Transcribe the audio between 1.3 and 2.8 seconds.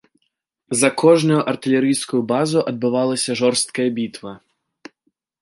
артылерыйскую базу